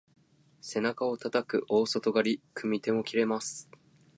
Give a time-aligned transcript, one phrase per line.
[0.63, 3.69] 背中をたたく大外刈り、組み手も切れます。